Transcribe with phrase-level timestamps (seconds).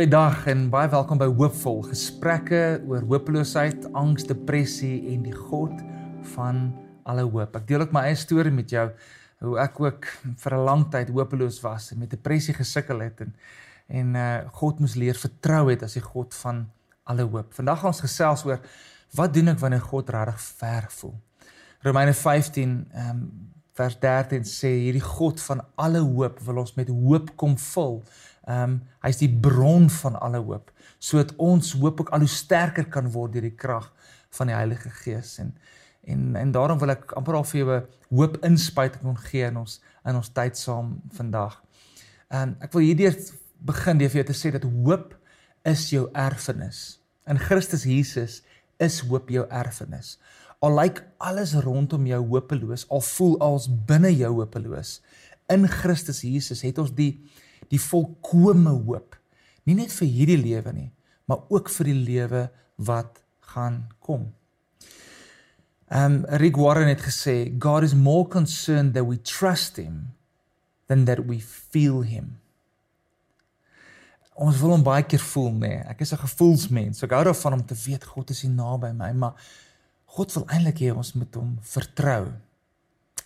[0.00, 5.74] Goeiedag en baie welkom by Hoopvol Gesprekke oor hopeloosheid, angs, depressie en die God
[6.30, 6.62] van
[7.04, 7.58] alle hoop.
[7.58, 8.86] Ek deel ook my eie storie met jou
[9.44, 10.08] hoe ek ook
[10.40, 13.36] vir 'n lang tyd hopeloos was en met depressie gesukkel het en
[13.88, 16.70] en uh God moes leer vertrou het as die God van
[17.04, 17.52] alle hoop.
[17.52, 18.60] Vandag gaan ons gesels oor
[19.12, 21.14] wat doen ek wanneer God regtig ver voel.
[21.82, 26.88] Romeine 15 ehm um, vers 13 sê hierdie God van alle hoop wil ons met
[26.88, 28.02] hoop kom vul
[28.48, 32.88] Ehm um, hy's die bron van alle hoop sodat ons hoop ook al hoe sterker
[32.88, 33.92] kan word deur die krag
[34.36, 35.54] van die Heilige Gees en
[36.08, 39.56] en en daarom wil ek amper al vir jou 'n hoop inspuiting kon gee in
[39.56, 41.62] ons in ons tyd saam vandag.
[42.28, 43.16] En ek wil hierdeur
[43.60, 45.16] begin deur vir jou te sê dat hoop
[45.64, 47.00] is jou erfenis.
[47.26, 48.42] In Christus Jesus
[48.78, 50.18] is hoop jou erfenis.
[50.60, 55.00] Al lyk alles rondom jou hopeloos, al voel als binne jou hopeloos,
[55.50, 57.12] in Christus Jesus het ons die
[57.70, 59.14] die volkomme hoop.
[59.68, 60.90] Nie net vir hierdie lewe nie,
[61.30, 62.46] maar ook vir die lewe
[62.82, 63.20] wat
[63.52, 64.30] gaan kom.
[65.90, 70.14] Um Rick Warren het gesê God is more concerned that we trust him
[70.86, 72.38] than that we feel him.
[74.40, 75.68] Ons wil hom baie keer voel, nê.
[75.68, 75.80] Nee.
[75.92, 77.02] Ek is 'n gevoelsmens.
[77.02, 79.34] Ek hou daarvan om te weet God is hier naby my, maar
[80.06, 82.32] God wil eintlik hê ons moet hom vertrou.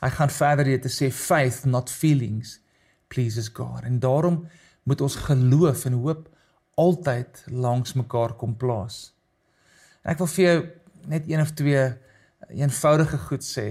[0.04, 2.58] Hy gaan verder hier te sê faith not feelings
[3.08, 3.86] pleases God.
[3.88, 4.42] En daarom
[4.84, 6.26] moet ons geloof en hoop
[6.76, 9.14] altyd langs mekaar kom plaas.
[10.04, 10.58] En ek wil vir jou
[11.08, 11.86] net een of twee
[12.52, 13.68] eenvoudige goed sê.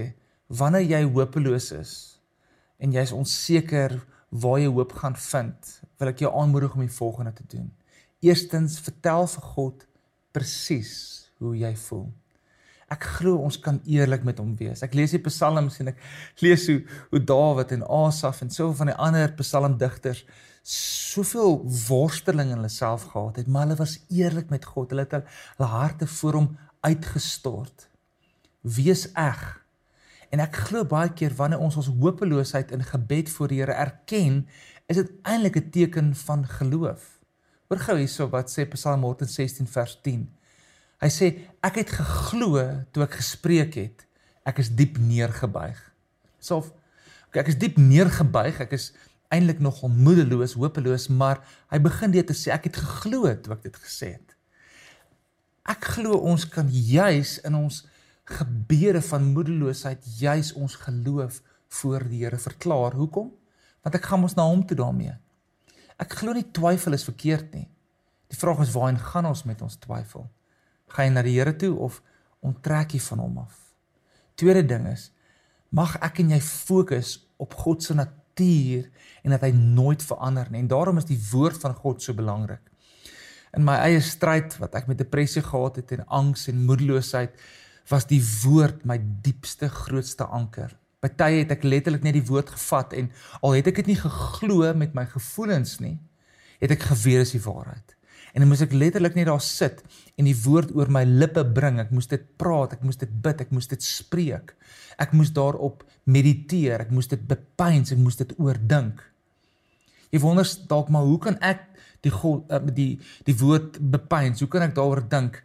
[0.50, 1.94] Wanneer jy hopeloos is
[2.82, 3.94] en jy's onseker
[4.34, 5.70] waar jy hoop gaan vind,
[6.02, 7.70] wil ek jou aanmoedig om die volgende te doen.
[8.24, 9.86] Eerstens, vertel vir God
[10.34, 10.94] presies
[11.38, 12.08] hoe jy voel.
[12.92, 14.82] Ek glo ons kan eerlik met hom wees.
[14.82, 16.00] Ek lees die psalms en ek
[16.44, 20.24] lees hoe hoe Dawid en Asaf en soveel van die ander psalmdigters
[20.64, 24.90] soveel worsteling in hulle self gehad het, maar hulle was eerlik met God.
[24.90, 26.48] Hulle het hulle harte voor hom
[26.80, 27.88] uitgestort.
[28.60, 29.42] Wees eg.
[30.32, 34.46] En ek glo baie keer wanneer ons ons hopeloosheid in gebed voor die Here erken,
[34.88, 37.20] is dit eintlik 'n teken van geloof.
[37.68, 40.28] Hoor gou hierso wat sê Psalm 116 vers 10.
[41.02, 41.30] Hy sê
[41.64, 42.62] ek het geglo
[42.94, 44.04] toe ek gespreek het.
[44.46, 45.78] Ek is diep neergebuig.
[46.38, 46.70] Sof
[47.28, 48.60] okay, ek is diep neergebuig.
[48.62, 48.92] Ek is
[49.34, 51.40] eintlik nog onmoedeloos, hopeloos, maar
[51.72, 54.36] hy begin dit te sê ek het geglo toe ek dit gesê het.
[55.64, 57.82] Ek glo ons kan juis in ons
[58.28, 61.40] gebede van moedeloosheid juis ons geloof
[61.80, 62.96] voor die Here verklaar.
[62.96, 63.32] Hoekom?
[63.84, 65.16] Want ek gaan ons na hom toe daarmee.
[66.00, 67.66] Ek glo nie twyfel is verkeerd nie.
[68.32, 70.28] Die vraag is waarheen gaan ons met ons twyfel?
[70.94, 71.98] Gaan jy na die Here toe of
[72.44, 73.56] onttrek jy van hom af?
[74.38, 75.10] Tweede ding is
[75.74, 78.86] mag ek en jy fokus op God se natuur
[79.26, 80.60] en dat hy nooit verander nie.
[80.62, 82.62] En daarom is die woord van God so belangrik.
[83.54, 87.34] In my eie stryd wat ek met depressie gehad het en angs en moedeloosheid,
[87.90, 90.72] was die woord my diepste grootste anker.
[91.02, 93.10] Party het ek letterlik net die woord gevat en
[93.42, 95.98] al het ek dit nie geglo met my gevoelens nie,
[96.62, 97.98] het ek geweet is die waarheid.
[98.34, 99.84] En dan moes ek letterlik net daar sit
[100.18, 101.78] en die woord oor my lippe bring.
[101.78, 104.56] Ek moes dit praat, ek moes dit bid, ek moes dit spreek.
[104.98, 109.04] Ek moes daarop mediteer, ek moes dit bepeins, ek moes dit oordink.
[110.10, 111.62] Jy wonder dalk maar hoe kan ek
[112.04, 112.90] die God eh, die
[113.26, 114.42] die woord bepeins?
[114.42, 115.38] Hoe kan ek daaroor dink?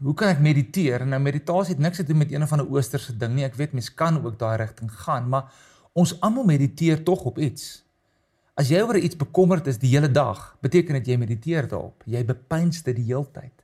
[0.00, 1.04] Hoe kan ek mediteer?
[1.08, 3.44] Nou meditasie het niks te doen met een of ander oosterse ding nie.
[3.44, 5.52] Ek weet mense kan ook daai rigting gaan, maar
[5.92, 7.82] ons almal mediteer tog op iets.
[8.60, 12.02] As jy oor iets bekommerd is die hele dag, beteken dit jy mediteer daarop.
[12.04, 13.54] Jy bepeins dit die heeltyd.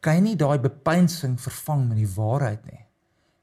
[0.00, 2.80] Kan jy nie daai bepeinsing vervang met die waarheid nie?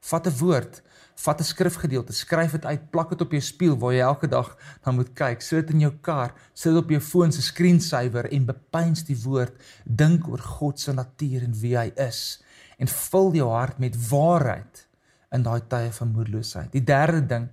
[0.04, 0.82] Vat 'n woord,
[1.16, 4.56] vat 'n skrifgedeelte, skryf dit uit, plak dit op jou spieël waar jy elke dag
[4.84, 5.42] na moet kyk.
[5.42, 9.54] Sit in jou kar, sit op jou foon se screensaver en bepeins die woord.
[9.84, 12.42] Dink oor God se natuur en wie hy is
[12.78, 14.86] en vul jou hart met waarheid
[15.30, 16.72] in daai tye van moedeloosheid.
[16.72, 17.48] Die derde ding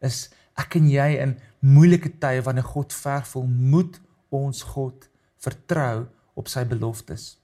[0.00, 4.00] is ek en jy in moeilike tye wanneer God ver voel, moet
[4.34, 5.08] ons God
[5.42, 6.06] vertrou
[6.38, 7.36] op sy beloftes.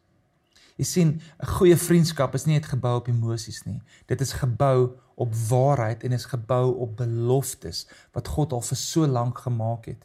[0.79, 3.81] Jy sien, 'n goeie vriendskap is nie net gebou op emosies nie.
[4.07, 9.07] Dit is gebou op waarheid en is gebou op beloftes wat God al vir so
[9.07, 10.05] lank gemaak het.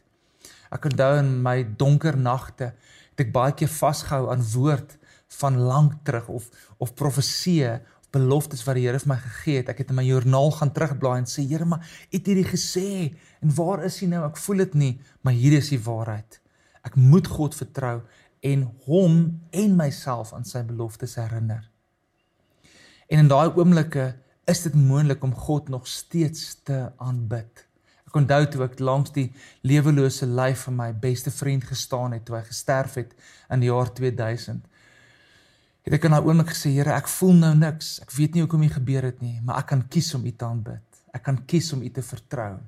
[0.72, 2.74] Ek onthou in my donker nagte
[3.12, 4.98] het ek baie keer vasgehou aan woord
[5.40, 7.80] van lank terug of of profeseë
[8.16, 9.72] beloftes wat die Here vir my gegee het.
[9.74, 13.54] Ek het in my joernaal gaan terugblaai en sê Here, maar het hierdie gesê en
[13.56, 14.24] waar is hy nou?
[14.28, 16.40] Ek voel dit nie, maar hier is die waarheid.
[16.86, 18.00] Ek moet God vertrou
[18.46, 19.20] en hom
[19.52, 21.66] en myself aan sy beloftes herinner.
[23.10, 24.14] En in daai oomblikke
[24.50, 27.66] is dit moontlik om God nog steeds te aanbid.
[28.10, 29.28] Ek onthou toe ek langs die
[29.62, 33.12] lewelose lyf van my beste vriend gestaan het toe hy gesterf het
[33.54, 34.64] in die jaar 2000.
[35.90, 37.96] Het ek in daai oomblik gesê, Here, ek voel nou niks.
[38.04, 40.46] Ek weet nie hoekom dit gebeur het nie, maar ek kan kies om U te
[40.46, 41.00] aanbid.
[41.18, 42.60] Ek kan kies om U te vertrou.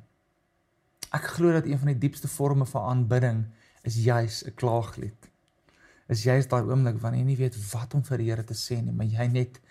[1.14, 3.44] Ek glo dat een van die diepste forme van aanbidding
[3.86, 5.30] is juis 'n klaaglied.
[6.10, 8.82] Is juis daai oomblik wanneer jy nie weet wat om vir die Here te sê
[8.82, 9.62] nie, maar jy net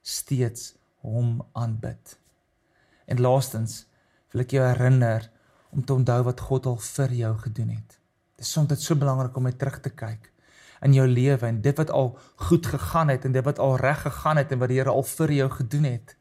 [0.00, 2.16] steeds hom aanbid.
[3.06, 3.84] En laastens
[4.32, 5.30] wil ek jou herinner
[5.72, 8.00] om te onthou wat God al vir jou gedoen het.
[8.36, 10.32] Dit is soms so belangrik om net terug te kyk
[10.84, 12.12] in jou lewe en dit wat al
[12.48, 15.06] goed gegaan het en dit wat al reg gegaan het en wat die Here al
[15.08, 16.16] vir jou gedoen het.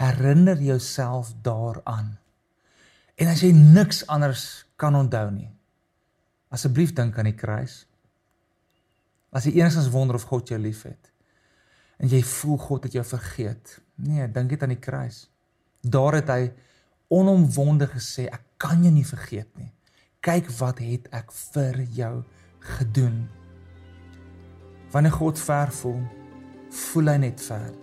[0.00, 2.16] Herinner jouself daaraan.
[3.14, 5.50] En as jy niks anders kan onthou nie,
[6.48, 7.84] asseblief dink aan die kruis.
[9.34, 11.10] As jy eers wonder of God jou liefhet
[11.98, 13.78] en jy voel God het jou vergeet.
[14.02, 15.28] Nee, dink net aan die kruis.
[15.80, 16.50] Daar het hy
[17.14, 19.70] onomwonde gesê, ek kan jou nie vergeet nie.
[20.24, 22.14] Kyk wat het ek vir jou
[22.74, 23.43] gedoen.
[24.94, 26.02] Wanneer God ver voel,
[26.70, 27.74] voel hy net ver.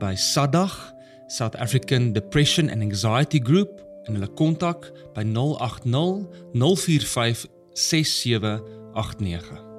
[0.00, 0.94] by SADAG,
[1.28, 9.69] South African Depression and Anxiety Group en hulle kontak by 080 045 6789